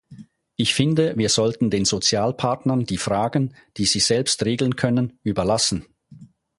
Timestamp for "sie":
3.85-3.99